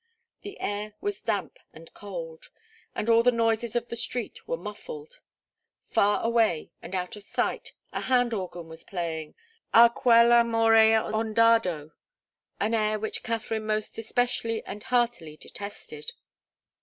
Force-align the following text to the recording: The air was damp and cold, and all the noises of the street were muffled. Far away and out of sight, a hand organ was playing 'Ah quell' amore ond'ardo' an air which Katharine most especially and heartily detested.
The 0.41 0.59
air 0.59 0.95
was 0.99 1.21
damp 1.21 1.59
and 1.73 1.93
cold, 1.93 2.49
and 2.95 3.07
all 3.07 3.21
the 3.21 3.31
noises 3.31 3.75
of 3.75 3.87
the 3.89 3.95
street 3.95 4.47
were 4.47 4.57
muffled. 4.57 5.19
Far 5.85 6.23
away 6.23 6.71
and 6.81 6.95
out 6.95 7.15
of 7.15 7.21
sight, 7.21 7.73
a 7.93 8.01
hand 8.01 8.33
organ 8.33 8.67
was 8.67 8.83
playing 8.83 9.35
'Ah 9.75 9.89
quell' 9.89 10.31
amore 10.31 10.75
ond'ardo' 11.13 11.91
an 12.59 12.73
air 12.73 12.97
which 12.97 13.21
Katharine 13.21 13.67
most 13.67 13.95
especially 13.99 14.65
and 14.65 14.81
heartily 14.81 15.37
detested. 15.37 16.13